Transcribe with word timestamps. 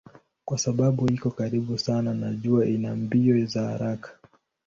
Kwa 0.45 0.57
sababu 0.57 1.13
iko 1.13 1.31
karibu 1.31 1.77
sana 1.77 2.13
na 2.13 2.33
jua 2.33 2.65
ina 2.65 2.95
mbio 2.95 3.45
za 3.45 3.61
haraka. 3.67 4.17